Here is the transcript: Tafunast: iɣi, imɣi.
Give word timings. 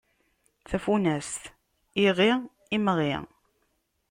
Tafunast: 0.69 1.43
iɣi, 2.07 2.31
imɣi. 2.75 3.13